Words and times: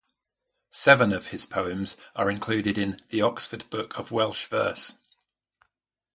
Seven 0.71 1.13
of 1.13 1.27
his 1.27 1.45
poems 1.45 1.95
are 2.15 2.31
included 2.31 2.75
in 2.79 2.99
"The 3.09 3.21
Oxford 3.21 3.69
Book 3.69 3.99
of 3.99 4.11
Welsh 4.11 4.47
Verse". 4.47 4.95